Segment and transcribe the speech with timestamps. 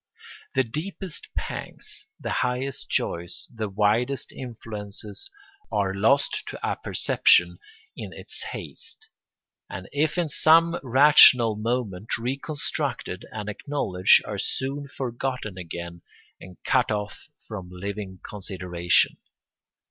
[0.55, 5.29] The deepest pangs, the highest joys, the widest influences
[5.71, 7.59] are lost to apperception
[7.95, 9.09] in its haste,
[9.69, 16.01] and if in some rational moment reconstructed and acknowledged, are soon forgotten again
[16.39, 19.17] and cut off from living consideration.